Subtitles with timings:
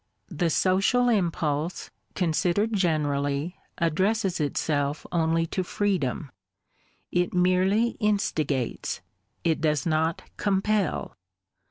[0.31, 6.31] The social impulse, considered generally, addresses itself only to freedom;
[7.11, 9.01] it merely instigates,—
[9.51, 11.15] it does not compel.